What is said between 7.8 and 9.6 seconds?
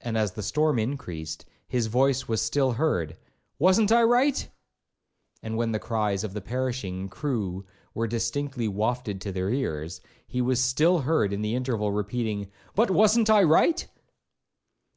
were distinctly wafted to their